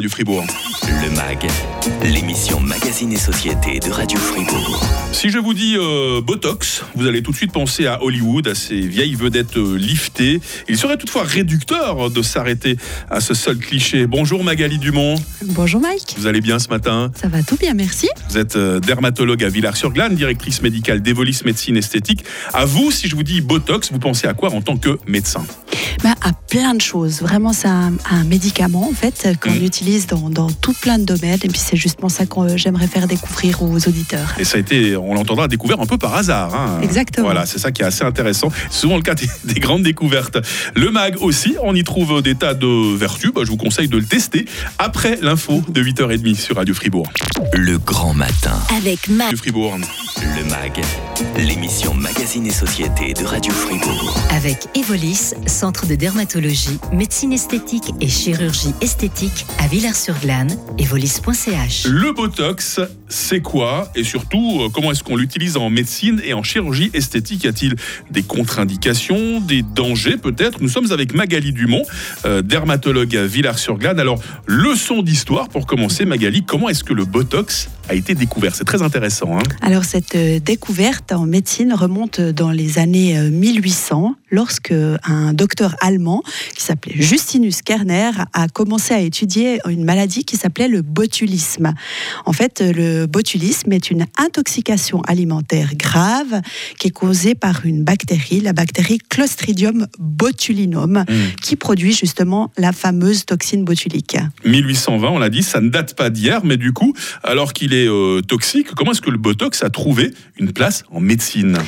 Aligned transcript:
du 0.00 0.08
Fribourg. 0.08 0.44
Le 0.88 1.10
MAG, 1.14 1.46
l'émission 2.02 2.60
Magazine 2.60 3.12
et 3.12 3.18
Société 3.18 3.78
de 3.78 3.90
Radio 3.90 4.18
Fribourg. 4.18 4.82
Si 5.12 5.28
je 5.28 5.38
vous 5.38 5.52
dis 5.52 5.76
euh, 5.76 6.20
Botox, 6.22 6.82
vous 6.94 7.06
allez 7.06 7.22
tout 7.22 7.30
de 7.32 7.36
suite 7.36 7.52
penser 7.52 7.86
à 7.86 8.02
Hollywood, 8.02 8.48
à 8.48 8.54
ces 8.54 8.80
vieilles 8.80 9.14
vedettes 9.14 9.56
euh, 9.58 9.76
liftées. 9.76 10.40
Il 10.68 10.78
serait 10.78 10.96
toutefois 10.96 11.24
réducteur 11.24 12.10
de 12.10 12.22
s'arrêter 12.22 12.76
à 13.10 13.20
ce 13.20 13.34
seul 13.34 13.58
cliché. 13.58 14.06
Bonjour 14.06 14.42
Magali 14.42 14.78
Dumont. 14.78 15.16
Bonjour 15.44 15.80
Mike. 15.80 16.14
Vous 16.16 16.26
allez 16.26 16.40
bien 16.40 16.58
ce 16.58 16.68
matin? 16.68 17.10
Ça 17.20 17.28
va 17.28 17.42
tout 17.42 17.56
bien, 17.56 17.74
merci. 17.74 18.08
Vous 18.30 18.38
êtes 18.38 18.56
euh, 18.56 18.80
dermatologue 18.80 19.44
à 19.44 19.48
Villars-sur-Glane, 19.50 20.14
directrice 20.14 20.62
médicale 20.62 21.02
d'Evolis 21.02 21.40
Médecine 21.44 21.76
Esthétique. 21.76 22.24
À 22.54 22.64
vous, 22.64 22.90
si 22.90 23.08
je 23.08 23.14
vous 23.16 23.22
dis 23.24 23.40
Botox, 23.42 23.92
vous 23.92 23.98
pensez 23.98 24.26
à 24.26 24.32
quoi 24.34 24.50
en 24.52 24.62
tant 24.62 24.76
que 24.78 24.98
médecin? 25.06 25.44
Bah, 26.02 26.14
À 26.22 26.32
plein 26.32 26.74
de 26.74 26.80
choses. 26.80 27.20
Vraiment, 27.20 27.52
c'est 27.52 27.68
un, 27.68 27.92
un 28.10 28.24
médicament 28.24 28.88
en 28.88 28.92
fait 28.94 29.28
qu'on 29.40 29.48
Mm. 29.58 29.64
utilise 29.64 30.06
dans, 30.06 30.30
dans 30.30 30.50
tout 30.50 30.74
plein 30.80 30.98
de 30.98 31.04
domaines. 31.04 31.38
Et 31.42 31.48
puis 31.48 31.58
c'est 31.58 31.76
justement 31.76 32.08
ça 32.08 32.26
que 32.26 32.56
j'aimerais 32.56 32.86
faire 32.86 33.06
découvrir 33.06 33.62
aux 33.62 33.76
auditeurs. 33.88 34.34
Et 34.38 34.44
ça 34.44 34.56
a 34.56 34.60
été, 34.60 34.96
on 34.96 35.14
l'entendra, 35.14 35.48
découvert 35.48 35.80
un 35.80 35.86
peu 35.86 35.98
par 35.98 36.14
hasard. 36.14 36.54
hein. 36.54 36.80
Exactement. 36.82 37.26
Voilà, 37.26 37.46
c'est 37.46 37.58
ça 37.58 37.70
qui 37.72 37.82
est 37.82 37.86
assez 37.86 38.04
intéressant. 38.04 38.50
C'est 38.70 38.80
souvent 38.80 38.96
le 38.96 39.02
cas 39.02 39.14
des, 39.14 39.28
des 39.54 39.60
grandes 39.60 39.82
découvertes. 39.82 40.38
Le 40.74 40.90
MAG 40.90 41.16
aussi, 41.20 41.54
on 41.62 41.74
y 41.74 41.84
trouve 41.84 42.22
des 42.22 42.34
tas 42.34 42.54
de 42.54 42.96
vertus. 42.96 43.32
Bah, 43.34 43.42
je 43.44 43.50
vous 43.50 43.56
conseille 43.56 43.88
de 43.88 43.96
le 43.98 44.04
tester 44.04 44.44
après 44.78 45.18
l'info 45.22 45.62
de 45.68 45.82
8h30 45.82 46.34
sur 46.36 46.56
Radio 46.56 46.74
Fribourg. 46.74 47.10
Le 47.52 47.78
grand 47.78 48.14
matin. 48.14 48.58
Avec 48.76 49.08
Ma. 49.08 49.24
Radio 49.24 49.38
Fribourg. 49.38 49.76
Le 50.16 50.44
MAG, 50.50 50.84
l'émission 51.36 51.94
Magazine 51.94 52.46
et 52.46 52.52
Société 52.52 53.12
de 53.12 53.24
Radio 53.24 53.52
Fribourg. 53.52 54.16
Avec 54.30 54.68
Evolis, 54.76 55.34
centre 55.46 55.86
de 55.86 55.94
dermatologie, 55.94 56.78
médecine 56.92 57.32
esthétique 57.32 57.92
et 58.00 58.08
chirurgie 58.08 58.72
esthétique 58.80 59.46
à 59.58 59.66
Villars-sur-Glane. 59.66 60.56
Evolis.ch. 60.78 61.86
Le 61.86 62.12
Botox, 62.12 62.80
c'est 63.08 63.40
quoi? 63.40 63.90
Et 63.94 64.04
surtout, 64.04 64.60
euh, 64.60 64.68
comment 64.68 64.92
est-ce 64.92 65.02
qu'on 65.02 65.16
l'utilise 65.16 65.56
en 65.56 65.70
médecine 65.70 66.20
et 66.24 66.34
en 66.34 66.42
chirurgie 66.42 66.90
esthétique? 66.94 67.44
Y 67.44 67.48
a-t-il 67.48 67.76
des 68.10 68.22
contre-indications, 68.22 69.40
des 69.40 69.62
dangers? 69.62 70.18
Peut-être 70.18 70.60
Nous 70.60 70.68
sommes 70.68 70.92
avec 70.92 71.14
Magali 71.14 71.52
Dumont, 71.52 71.84
euh, 72.26 72.42
dermatologue 72.42 73.16
à 73.16 73.26
Villars-sur-Glane. 73.26 73.98
Alors, 73.98 74.20
leçon 74.46 75.02
d'histoire 75.02 75.48
pour 75.48 75.66
commencer, 75.66 76.04
Magali, 76.04 76.44
comment 76.44 76.68
est-ce 76.68 76.84
que 76.84 76.94
le 76.94 77.04
Botox 77.04 77.68
a 77.88 77.94
été 77.94 78.14
découvert 78.14 78.54
C'est 78.54 78.64
très 78.64 78.82
intéressant. 78.82 79.38
hein 79.38 79.42
Alors 79.62 79.84
cette 79.84 80.14
euh, 80.14 80.38
découverte 80.40 81.12
en 81.12 81.26
médecine 81.26 81.72
remonte 81.72 82.20
dans 82.20 82.50
les 82.50 82.78
années 82.78 83.18
euh, 83.18 83.30
1800 83.30 84.14
lorsque 84.30 84.72
un 85.04 85.32
docteur 85.32 85.76
allemand 85.80 86.22
qui 86.54 86.62
s'appelait 86.62 86.94
Justinus 86.96 87.62
Kerner 87.62 88.10
a 88.32 88.48
commencé 88.48 88.94
à 88.94 89.00
étudier 89.00 89.60
une 89.68 89.84
maladie 89.84 90.24
qui 90.24 90.36
s'appelait 90.36 90.68
le 90.68 90.82
botulisme. 90.82 91.74
En 92.26 92.32
fait, 92.32 92.60
le 92.60 93.06
botulisme 93.06 93.72
est 93.72 93.90
une 93.90 94.06
intoxication 94.16 95.00
alimentaire 95.02 95.74
grave 95.76 96.40
qui 96.78 96.88
est 96.88 96.92
causée 96.92 97.34
par 97.34 97.64
une 97.64 97.84
bactérie, 97.84 98.40
la 98.40 98.52
bactérie 98.52 98.98
Clostridium 99.08 99.86
botulinum, 99.98 101.04
qui 101.42 101.56
produit 101.56 101.92
justement 101.92 102.52
la 102.56 102.72
fameuse 102.72 103.24
toxine 103.24 103.64
botulique. 103.64 104.16
1820, 104.44 105.08
on 105.08 105.18
l'a 105.18 105.30
dit, 105.30 105.42
ça 105.42 105.60
ne 105.60 105.68
date 105.68 105.94
pas 105.94 106.10
d'hier, 106.10 106.40
mais 106.44 106.56
du 106.56 106.72
coup, 106.72 106.94
alors 107.22 107.52
qu'il 107.52 107.74
est 107.74 107.88
euh, 107.88 108.20
toxique, 108.20 108.68
comment 108.74 108.92
est-ce 108.92 109.00
que 109.00 109.10
le 109.10 109.18
Botox 109.18 109.62
a 109.62 109.70
trouvé 109.70 110.12
une 110.38 110.52
place 110.52 110.84
en 110.90 111.00
médecine? 111.00 111.58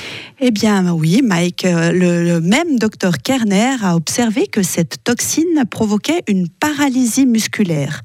Eh 0.40 0.50
bien 0.50 0.92
oui, 0.92 1.20
Mike, 1.22 1.64
euh, 1.64 1.92
le, 1.92 2.24
le 2.24 2.40
même 2.50 2.80
docteur 2.80 3.18
Kerner 3.18 3.76
a 3.80 3.94
observé 3.94 4.48
que 4.48 4.64
cette 4.64 5.04
toxine 5.04 5.64
provoquait 5.70 6.24
une 6.26 6.48
paralysie 6.48 7.24
musculaire. 7.24 8.02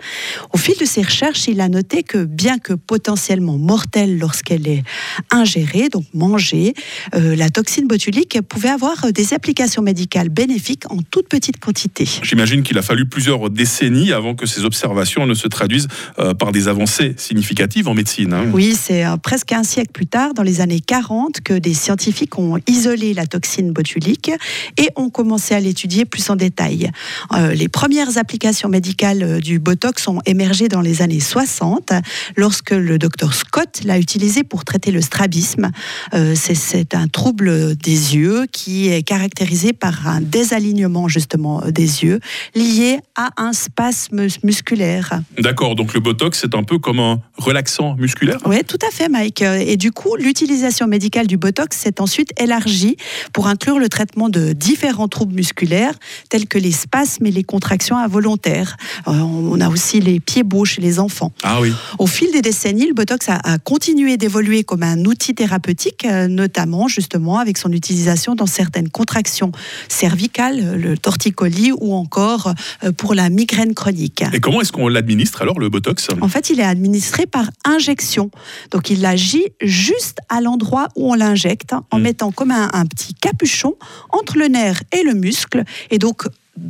Au 0.54 0.58
fil 0.60 0.76
de 0.80 0.86
ses 0.86 1.02
recherches, 1.02 1.48
il 1.48 1.60
a 1.62 1.68
noté 1.68 2.04
que 2.04 2.24
bien 2.26 2.60
que 2.60 2.74
potentiellement 2.74 3.58
mortelle 3.58 4.20
lorsqu'elle 4.20 4.68
est 4.68 4.84
ingérée, 5.32 5.90
donc 5.90 6.06
mangée, 6.14 6.76
euh, 7.16 7.36
la 7.36 7.50
toxine 7.50 7.88
botulique 7.88 8.40
pouvait 8.48 8.70
avoir 8.70 9.12
des 9.12 9.34
applications 9.34 9.82
médicales 9.82 10.30
bénéfiques 10.30 10.84
en 10.92 10.98
toute 11.10 11.28
petite 11.28 11.60
quantité. 11.60 12.08
J'imagine 12.22 12.62
qu'il 12.62 12.78
a 12.78 12.84
fallu 12.84 13.08
plusieurs 13.08 13.50
décennies 13.50 14.12
avant 14.12 14.36
que 14.36 14.46
ces 14.46 14.64
observations 14.64 15.26
ne 15.26 15.34
se 15.34 15.48
traduisent 15.48 15.88
euh, 16.20 16.36
par 16.36 16.52
des 16.52 16.68
avancées 16.68 17.16
significatives 17.18 17.88
en 17.88 17.96
médecine. 17.96 18.32
hein. 18.32 18.52
Oui, 18.54 18.78
c'est 18.80 19.08
euh, 19.08 19.18
presque 19.18 19.54
un 19.54 19.64
siècle 19.64 19.92
plus 19.92 20.06
tard, 20.06 20.36
dans 20.36 20.44
les 20.44 20.62
années 20.62 20.82
40, 20.82 21.42
que 21.42 21.56
des 21.56 21.74
scientifiques 21.74 22.38
ont 22.38 22.60
isolé 22.68 23.16
la 23.16 23.26
toxine 23.26 23.72
botulique 23.72 24.35
et 24.78 24.90
ont 24.96 25.10
commencé 25.10 25.54
à 25.54 25.60
l'étudier 25.60 26.06
plus 26.06 26.30
en 26.30 26.36
détail. 26.36 26.92
Euh, 27.34 27.54
les 27.54 27.68
premières 27.68 28.18
applications 28.18 28.70
médicales 28.70 29.24
euh, 29.24 29.40
du 29.40 29.60
Botox 29.60 30.08
ont 30.08 30.22
émergé 30.26 30.68
dans 30.68 30.82
les 30.82 31.02
années 31.02 31.20
60, 31.20 31.92
lorsque 32.36 32.72
le 32.72 32.98
docteur 32.98 33.34
Scott 33.34 33.82
l'a 33.84 34.00
utilisé 34.00 34.44
pour 34.44 34.66
traiter 34.66 34.92
le 34.92 35.02
strabisme. 35.02 35.72
Euh, 36.14 36.34
c'est- 36.36 36.96
un 36.96 37.08
trouble 37.08 37.76
des 37.76 38.16
yeux 38.16 38.46
qui 38.52 38.88
est 38.90 39.02
caractérisé 39.04 39.74
par 39.74 40.08
un 40.08 40.22
désalignement 40.22 41.08
justement 41.08 41.62
des 41.70 42.04
yeux 42.04 42.20
lié 42.54 43.00
à 43.16 43.30
un 43.38 43.54
spasme 43.54 44.28
musculaire. 44.44 45.22
D'accord, 45.40 45.76
donc 45.76 45.94
le 45.94 46.00
Botox, 46.00 46.40
c'est 46.40 46.56
un 46.56 46.64
peu 46.64 46.78
comme 46.80 47.00
un 47.00 47.20
relaxant 47.38 47.96
musculaire? 47.96 48.38
Oui, 48.46 48.64
tout 48.68 48.78
à 48.88 48.92
fait, 48.92 49.10
Mike. 49.10 49.42
Et 49.42 49.78
du 49.78 49.92
coup, 49.92 50.16
l'utilisation 50.16 50.88
médicale 50.88 51.28
du 51.28 51.38
Botox 51.38 51.76
s'est 51.78 52.00
ensuite 52.00 52.32
élargie 52.40 52.98
pour 53.34 53.48
inclure 53.48 53.80
le 53.80 53.90
traitement 53.90 54.25
de 54.30 54.54
différents 54.54 55.08
troubles 55.08 55.36
musculaires, 55.36 55.94
tels 56.30 56.48
que 56.48 56.58
les 56.58 56.72
spasmes 56.72 57.26
et 57.26 57.32
les 57.32 57.44
contractions 57.44 57.98
involontaires. 57.98 58.78
Euh, 59.08 59.12
on 59.12 59.60
a 59.62 59.70
aussi 59.70 60.00
les 60.02 60.20
pieds 60.20 60.44
beaux 60.44 60.66
chez 60.66 60.82
les 60.82 61.00
enfants. 61.00 61.32
Ah 61.44 61.60
oui. 61.62 61.72
Au 62.00 62.08
fil 62.08 62.32
des 62.32 62.42
décennies, 62.42 62.88
le 62.88 62.94
Botox 62.94 63.30
a, 63.30 63.36
a 63.44 63.58
continué 63.58 64.18
d'évoluer 64.18 64.64
comme 64.64 64.84
un 64.84 65.06
outil 65.06 65.36
thérapeutique, 65.36 66.06
euh, 66.06 66.28
notamment 66.28 66.88
justement 66.88 67.40
avec 67.40 67.58
son 67.58 67.72
utilisation 67.72 68.36
dans 68.36 68.46
certaines 68.46 68.90
contractions 68.90 69.52
cervicales, 69.90 70.78
le 70.78 70.98
torticolis 70.98 71.72
ou 71.72 71.94
encore 71.94 72.54
euh, 72.84 72.92
pour 72.92 73.14
la 73.14 73.30
migraine 73.30 73.74
chronique. 73.74 74.24
Et 74.34 74.40
comment 74.40 74.62
est-ce 74.62 74.72
qu'on 74.72 74.88
l'administre 74.88 75.42
alors, 75.42 75.60
le 75.60 75.70
Botox? 75.70 76.08
En 76.22 76.28
fait, 76.28 76.50
il 76.50 76.60
est 76.60 76.64
administré 76.64 77.26
par 77.26 77.50
injection. 77.66 78.32
Donc, 78.72 78.90
il 78.90 79.06
agit 79.06 79.46
juste 79.62 80.20
à 80.30 80.42
l'endroit 80.42 80.88
où 80.96 81.12
on 81.12 81.16
l'injecte, 81.16 81.74
hein, 81.74 81.84
en 81.92 82.00
Mm. 82.00 82.02
mettant 82.02 82.32
comme 82.32 82.52
un, 82.52 82.70
un 82.74 82.86
petit 82.86 83.14
capuchon 83.14 83.76
entre 84.20 84.38
le 84.38 84.48
nerf 84.48 84.82
et 84.92 85.04
le 85.04 85.14
muscle. 85.14 85.64
Et 85.92 86.00
donc, 86.00 86.24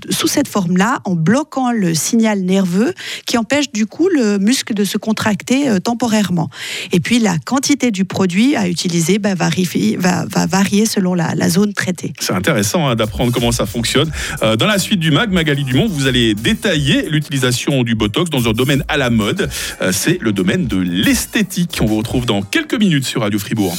sous 0.10 0.26
cette 0.28 0.48
forme-là, 0.48 1.00
en 1.06 1.14
bloquant 1.14 1.72
le 1.72 1.94
signal 1.94 2.42
nerveux 2.42 2.96
qui 3.28 3.38
empêche 3.38 3.72
du 3.72 3.86
coup 3.86 4.10
le 4.10 4.40
muscle 4.40 4.74
de 4.74 4.84
se 4.84 4.98
contracter 4.98 5.70
euh, 5.70 5.80
temporairement. 5.80 6.50
Et 6.92 7.00
puis, 7.00 7.20
la 7.20 7.38
quantité 7.38 7.92
du 7.92 8.04
produit 8.04 8.56
à 8.56 8.68
utiliser 8.68 9.20
bah, 9.20 9.36
varie- 9.36 9.96
va, 9.98 10.26
va 10.26 10.48
varier 10.48 10.88
selon 10.88 11.14
la, 11.14 11.36
la 11.36 11.50
zone 11.50 11.74
traitée. 11.74 12.14
C'est 12.20 12.34
intéressant 12.34 12.88
hein, 12.88 12.96
d'apprendre 12.96 13.32
comment 13.32 13.52
ça 13.52 13.68
fonctionne. 13.68 14.12
Euh, 14.42 14.56
dans 14.56 14.66
la 14.66 14.80
suite 14.80 15.00
du 15.00 15.12
MAG, 15.12 15.32
Magali 15.32 15.64
Dumont, 15.64 15.88
vous 15.88 16.08
allez 16.08 16.34
détailler 16.34 17.08
l'utilisation 17.08 17.84
du 17.84 17.94
Botox 17.94 18.32
dans 18.32 18.50
un 18.50 18.54
domaine 18.54 18.84
à 18.88 18.98
la 18.98 19.12
mode. 19.12 19.52
Euh, 19.82 19.92
c'est 19.92 20.18
le 20.20 20.32
domaine 20.32 20.66
de 20.66 20.78
l'esthétique. 20.78 21.78
On 21.80 21.86
vous 21.86 21.98
retrouve 21.98 22.26
dans 22.26 22.42
quelques 22.42 22.74
minutes 22.80 23.06
sur 23.06 23.22
Radio 23.22 23.38
Fribourg. 23.38 23.78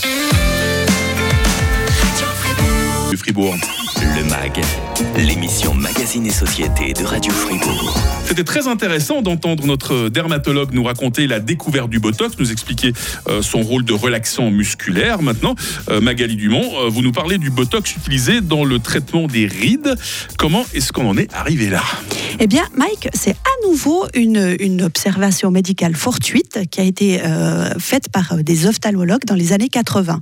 Fribourg. 3.16 3.54
Le 3.96 4.24
MAG, 4.24 4.60
l'émission 5.16 5.74
Magazine 5.74 6.26
et 6.26 6.30
Société 6.30 6.92
de 6.92 7.04
Radio 7.04 7.32
Fribourg. 7.32 7.96
C'était 8.24 8.44
très 8.44 8.68
intéressant 8.68 9.22
d'entendre 9.22 9.66
notre 9.66 10.08
dermatologue 10.08 10.72
nous 10.72 10.84
raconter 10.84 11.26
la 11.26 11.40
découverte 11.40 11.90
du 11.90 11.98
Botox, 11.98 12.38
nous 12.38 12.52
expliquer 12.52 12.92
euh, 13.28 13.42
son 13.42 13.62
rôle 13.62 13.84
de 13.84 13.92
relaxant 13.92 14.50
musculaire. 14.50 15.22
Maintenant, 15.22 15.54
euh, 15.88 16.00
Magali 16.00 16.36
Dumont, 16.36 16.70
euh, 16.78 16.88
vous 16.88 17.02
nous 17.02 17.12
parlez 17.12 17.38
du 17.38 17.50
Botox 17.50 17.96
utilisé 17.96 18.40
dans 18.40 18.64
le 18.64 18.78
traitement 18.78 19.26
des 19.26 19.46
rides. 19.46 19.94
Comment 20.38 20.64
est-ce 20.74 20.92
qu'on 20.92 21.08
en 21.08 21.16
est 21.16 21.32
arrivé 21.34 21.68
là? 21.68 21.82
Eh 22.38 22.46
bien, 22.48 22.64
Mike, 22.76 23.08
c'est 23.14 23.30
à 23.30 23.66
nouveau 23.66 24.06
une, 24.14 24.56
une 24.60 24.82
observation 24.82 25.50
médicale 25.50 25.94
fortuite 25.96 26.60
qui 26.70 26.80
a 26.80 26.84
été 26.84 27.22
euh, 27.24 27.70
faite 27.78 28.10
par 28.12 28.32
euh, 28.34 28.42
des 28.42 28.66
ophtalmologues 28.66 29.24
dans 29.24 29.34
les 29.34 29.54
années 29.54 29.70
80. 29.70 30.20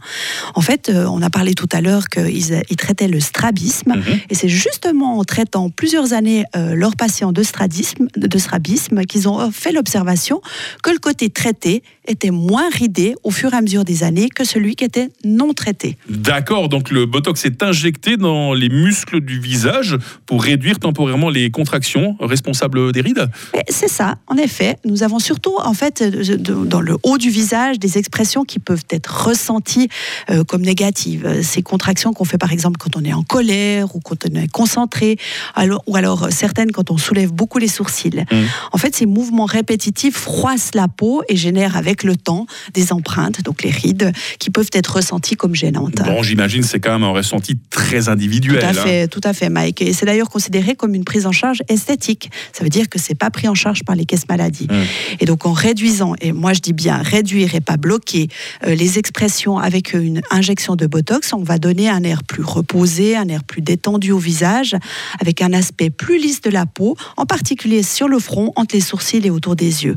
En 0.54 0.60
fait, 0.60 0.88
euh, 0.90 1.06
on 1.06 1.20
a 1.22 1.30
parlé 1.30 1.54
tout 1.54 1.68
à 1.72 1.80
l'heure 1.80 2.08
qu'ils 2.08 2.62
ils 2.70 2.76
traitaient 2.76 3.08
le 3.08 3.18
strabisme, 3.18 3.94
Mhm. 3.96 4.20
et 4.30 4.34
c'est 4.36 4.48
justement 4.48 5.18
en 5.18 5.24
traitant 5.24 5.70
plusieurs 5.70 6.12
années 6.12 6.44
euh, 6.56 6.74
leurs 6.74 6.94
patients 6.96 7.32
de 7.32 7.42
strabisme, 7.42 8.06
de 8.16 8.38
strabisme 8.38 9.04
qu'ils 9.06 9.28
ont 9.28 9.50
fait 9.50 9.72
l'observation 9.72 10.40
que 10.84 10.90
le 10.90 10.98
côté 10.98 11.30
traité 11.30 11.82
était 12.06 12.30
moins 12.30 12.68
ridé 12.70 13.14
au 13.22 13.30
fur 13.30 13.52
et 13.52 13.56
à 13.56 13.60
mesure 13.60 13.84
des 13.84 14.02
années 14.02 14.28
que 14.28 14.44
celui 14.44 14.76
qui 14.76 14.84
était 14.84 15.10
non 15.24 15.52
traité. 15.52 15.96
D'accord, 16.08 16.68
donc 16.68 16.90
le 16.90 17.06
Botox 17.06 17.44
est 17.44 17.62
injecté 17.62 18.16
dans 18.16 18.54
les 18.54 18.68
muscles 18.68 19.20
du 19.20 19.40
visage 19.40 19.96
pour 20.26 20.42
réduire 20.42 20.78
temporairement 20.78 21.30
les 21.30 21.50
contractions 21.50 22.16
responsables 22.20 22.92
des 22.92 23.00
rides? 23.00 23.28
C'est 23.68 23.88
ça, 23.88 24.16
en 24.26 24.36
effet. 24.36 24.76
Nous 24.84 25.02
avons 25.02 25.18
surtout, 25.18 25.56
en 25.62 25.74
fait, 25.74 26.02
dans 26.02 26.80
le 26.80 26.96
haut 27.02 27.18
du 27.18 27.30
visage, 27.30 27.78
des 27.78 27.98
expressions 27.98 28.44
qui 28.44 28.58
peuvent 28.58 28.84
être 28.90 29.26
ressenties 29.26 29.88
euh, 30.30 30.44
comme 30.44 30.62
négatives. 30.62 31.26
Euh, 31.26 31.42
Ces 31.42 31.62
contractions 31.62 32.12
qu'on 32.12 32.24
fait, 32.24 32.38
par 32.38 32.52
exemple, 32.52 32.78
quand 32.78 32.96
on 32.96 33.04
est 33.04 33.12
en 33.12 33.22
colère 33.22 33.94
ou 33.94 34.00
quand 34.00 34.26
on 34.28 34.34
est 34.34 34.50
concentré, 34.50 35.16
alors, 35.54 35.82
ou 35.86 35.96
alors 35.96 36.28
certaines 36.30 36.72
quand 36.72 36.90
on 36.90 36.98
soulève 36.98 37.32
beaucoup 37.32 37.58
les 37.58 37.68
sourcils. 37.68 38.24
Mm. 38.30 38.36
En 38.72 38.78
fait, 38.78 38.94
ces 38.96 39.06
mouvements 39.06 39.44
répétitifs 39.44 40.16
froissent 40.16 40.74
la 40.74 40.88
peau 40.88 41.22
et 41.28 41.36
génèrent 41.36 41.76
avec 41.76 41.93
le 42.02 42.16
temps 42.16 42.46
des 42.72 42.92
empreintes, 42.92 43.42
donc 43.42 43.62
les 43.62 43.70
rides, 43.70 44.12
qui 44.38 44.50
peuvent 44.50 44.70
être 44.72 44.96
ressenties 44.96 45.36
comme 45.36 45.54
gênantes. 45.54 46.02
Bon, 46.04 46.22
j'imagine 46.22 46.62
c'est 46.62 46.80
quand 46.80 46.92
même 46.92 47.04
un 47.04 47.12
ressenti 47.12 47.56
très 47.70 48.08
individuel. 48.08 48.60
Tout 48.60 48.66
à 48.66 48.68
hein. 48.70 48.72
fait, 48.72 49.08
tout 49.08 49.20
à 49.24 49.32
fait, 49.32 49.48
Mike. 49.48 49.82
Et 49.82 49.92
c'est 49.92 50.06
d'ailleurs 50.06 50.30
considéré 50.30 50.74
comme 50.74 50.94
une 50.94 51.04
prise 51.04 51.26
en 51.26 51.32
charge 51.32 51.62
esthétique. 51.68 52.30
Ça 52.52 52.64
veut 52.64 52.70
dire 52.70 52.88
que 52.88 52.98
c'est 52.98 53.14
pas 53.14 53.30
pris 53.30 53.48
en 53.48 53.54
charge 53.54 53.84
par 53.84 53.96
les 53.96 54.04
caisses 54.04 54.28
maladies. 54.28 54.66
Mm. 54.68 54.82
Et 55.20 55.24
donc 55.26 55.46
en 55.46 55.52
réduisant, 55.52 56.14
et 56.20 56.32
moi 56.32 56.52
je 56.52 56.60
dis 56.60 56.72
bien 56.72 56.96
réduire 56.96 57.54
et 57.54 57.60
pas 57.60 57.76
bloquer 57.76 58.28
euh, 58.66 58.74
les 58.74 58.98
expressions 58.98 59.58
avec 59.58 59.92
une 59.92 60.20
injection 60.30 60.76
de 60.76 60.86
Botox, 60.86 61.32
on 61.32 61.42
va 61.42 61.58
donner 61.58 61.88
un 61.88 62.02
air 62.02 62.24
plus 62.24 62.42
reposé, 62.42 63.16
un 63.16 63.28
air 63.28 63.44
plus 63.44 63.62
détendu 63.62 64.12
au 64.12 64.18
visage, 64.18 64.76
avec 65.20 65.42
un 65.42 65.52
aspect 65.52 65.90
plus 65.90 66.18
lisse 66.18 66.40
de 66.40 66.50
la 66.50 66.66
peau, 66.66 66.96
en 67.16 67.26
particulier 67.26 67.82
sur 67.82 68.08
le 68.08 68.18
front, 68.18 68.52
entre 68.56 68.74
les 68.74 68.80
sourcils 68.80 69.24
et 69.24 69.30
autour 69.30 69.56
des 69.56 69.84
yeux. 69.84 69.96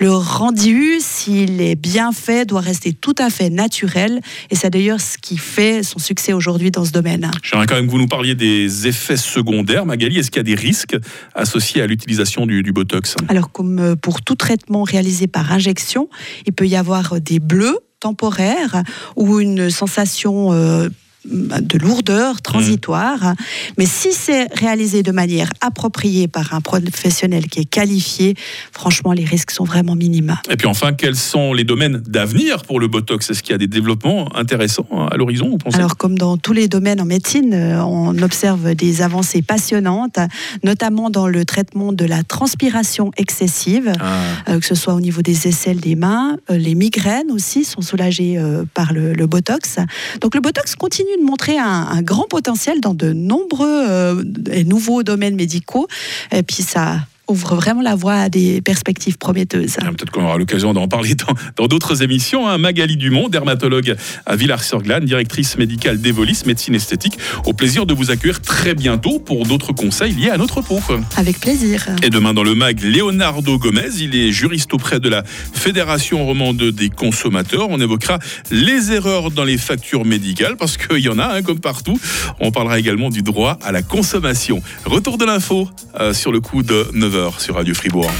Le 0.00 0.10
rendu, 0.10 0.98
s'il 1.00 1.37
est 1.60 1.74
bien 1.74 2.12
fait, 2.12 2.44
doit 2.44 2.60
rester 2.60 2.92
tout 2.92 3.14
à 3.18 3.30
fait 3.30 3.50
naturel. 3.50 4.20
Et 4.50 4.56
c'est 4.56 4.70
d'ailleurs 4.70 5.00
ce 5.00 5.18
qui 5.18 5.36
fait 5.36 5.82
son 5.82 5.98
succès 5.98 6.32
aujourd'hui 6.32 6.70
dans 6.70 6.84
ce 6.84 6.92
domaine. 6.92 7.30
J'aimerais 7.42 7.66
quand 7.66 7.76
même 7.76 7.86
que 7.86 7.90
vous 7.90 7.98
nous 7.98 8.08
parliez 8.08 8.34
des 8.34 8.86
effets 8.86 9.16
secondaires. 9.16 9.86
Magali, 9.86 10.18
est-ce 10.18 10.30
qu'il 10.30 10.38
y 10.38 10.40
a 10.40 10.54
des 10.54 10.54
risques 10.54 10.96
associés 11.34 11.82
à 11.82 11.86
l'utilisation 11.86 12.46
du, 12.46 12.62
du 12.62 12.72
Botox? 12.72 13.16
Alors, 13.28 13.52
comme 13.52 13.78
euh, 13.78 13.96
pour 13.96 14.22
tout 14.22 14.34
traitement 14.34 14.82
réalisé 14.82 15.26
par 15.26 15.52
injection, 15.52 16.08
il 16.46 16.52
peut 16.52 16.66
y 16.66 16.76
avoir 16.76 17.20
des 17.20 17.38
bleus 17.38 17.78
temporaires 18.00 18.82
ou 19.16 19.40
une 19.40 19.70
sensation 19.70 20.52
euh, 20.52 20.88
de 21.30 21.78
lourdeur 21.78 22.40
transitoire. 22.42 23.34
Mais 23.76 23.86
si 23.86 24.12
c'est 24.12 24.52
réalisé 24.54 25.02
de 25.02 25.12
manière 25.12 25.50
appropriée 25.60 26.28
par 26.28 26.54
un 26.54 26.60
professionnel 26.60 27.46
qui 27.46 27.60
est 27.60 27.64
qualifié, 27.64 28.34
franchement, 28.72 29.12
les 29.12 29.24
risques 29.24 29.50
sont 29.50 29.64
vraiment 29.64 29.94
minimes. 29.94 30.36
Et 30.50 30.56
puis 30.56 30.66
enfin, 30.66 30.92
quels 30.92 31.16
sont 31.16 31.52
les 31.52 31.64
domaines 31.64 31.98
d'avenir 32.06 32.62
pour 32.62 32.80
le 32.80 32.88
Botox? 32.88 33.30
Est-ce 33.30 33.42
qu'il 33.42 33.52
y 33.52 33.54
a 33.54 33.58
des 33.58 33.66
développements 33.66 34.34
intéressants 34.36 34.86
à 35.10 35.16
l'horizon, 35.16 35.58
Alors, 35.74 35.96
comme 35.96 36.18
dans 36.18 36.36
tous 36.36 36.52
les 36.52 36.68
domaines 36.68 37.00
en 37.00 37.04
médecine, 37.04 37.52
euh, 37.54 37.82
on 37.84 38.16
observe 38.22 38.74
des 38.74 39.02
avancées 39.02 39.42
passionnantes, 39.42 40.18
notamment 40.64 41.10
dans 41.10 41.26
le 41.28 41.44
traitement 41.44 41.92
de 41.92 42.04
la 42.04 42.22
transpiration 42.22 43.10
excessive, 43.16 43.92
Ah. 44.00 44.20
euh, 44.48 44.60
que 44.60 44.66
ce 44.66 44.74
soit 44.74 44.94
au 44.94 45.00
niveau 45.00 45.22
des 45.22 45.48
aisselles 45.48 45.80
des 45.80 45.94
mains. 45.96 46.36
Euh, 46.50 46.56
les 46.58 46.74
migraines 46.74 47.30
aussi 47.30 47.64
sont 47.64 47.80
soulagées 47.82 48.38
par 48.74 48.92
le, 48.92 49.12
le 49.12 49.26
Botox. 49.26 49.76
Donc, 50.20 50.34
le 50.34 50.40
Botox 50.40 50.74
continue 50.76 51.08
de 51.18 51.24
montrer 51.24 51.58
un, 51.58 52.02
grand 52.02 52.26
potentiel 52.28 52.80
dans 52.80 52.94
de 52.94 53.12
nombreux 53.12 53.84
euh, 53.88 54.24
nouveaux 54.64 55.02
domaines 55.02 55.36
médicaux. 55.36 55.88
Et 56.32 56.42
puis, 56.42 56.62
ça 56.62 57.00
ouvre 57.28 57.56
vraiment 57.56 57.82
la 57.82 57.94
voie 57.94 58.14
à 58.14 58.28
des 58.28 58.60
perspectives 58.62 59.18
prometteuses. 59.18 59.76
Ah, 59.80 59.86
Peut-être 59.90 60.10
qu'on 60.10 60.24
aura 60.24 60.38
l'occasion 60.38 60.72
d'en 60.72 60.88
parler 60.88 61.14
dans 61.14 61.34
dans 61.56 61.66
d'autres 61.66 62.02
émissions. 62.02 62.48
hein. 62.48 62.56
Magali 62.58 62.96
Dumont, 62.96 63.28
dermatologue 63.28 63.96
à 64.26 64.36
Villars-sur-Glane, 64.36 65.04
directrice 65.04 65.58
médicale 65.58 66.00
d'Evolis 66.00 66.42
Médecine 66.46 66.74
Esthétique. 66.74 67.18
Au 67.44 67.52
plaisir 67.52 67.84
de 67.86 67.92
vous 67.94 68.10
accueillir 68.10 68.40
très 68.40 68.74
bientôt 68.74 69.18
pour 69.18 69.44
d'autres 69.46 69.72
conseils 69.72 70.12
liés 70.12 70.30
à 70.30 70.38
notre 70.38 70.60
peau. 70.62 70.80
Avec 71.16 71.40
plaisir. 71.40 71.86
Et 72.02 72.10
demain 72.10 72.32
dans 72.34 72.44
le 72.44 72.54
mag, 72.54 72.80
Leonardo 72.82 73.58
Gomez, 73.58 73.88
il 74.00 74.14
est 74.14 74.30
juriste 74.32 74.72
auprès 74.74 75.00
de 75.00 75.08
la 75.08 75.24
Fédération 75.24 76.24
romande 76.24 76.62
des 76.62 76.88
consommateurs. 76.88 77.66
On 77.68 77.80
évoquera 77.80 78.18
les 78.50 78.92
erreurs 78.92 79.30
dans 79.30 79.44
les 79.44 79.58
factures 79.58 80.04
médicales, 80.04 80.56
parce 80.56 80.76
qu'il 80.76 81.00
y 81.00 81.08
en 81.08 81.18
a, 81.18 81.34
hein, 81.34 81.42
comme 81.42 81.58
partout. 81.60 81.98
On 82.40 82.50
parlera 82.52 82.78
également 82.78 83.10
du 83.10 83.22
droit 83.22 83.58
à 83.62 83.72
la 83.72 83.82
consommation. 83.82 84.62
Retour 84.84 85.18
de 85.18 85.24
l'info 85.24 85.68
euh, 86.00 86.12
sur 86.14 86.30
le 86.32 86.40
coup 86.40 86.62
de 86.62 86.86
9h 86.94 87.17
sur 87.38 87.54
Radio 87.56 87.74
Fribourg. 87.74 88.10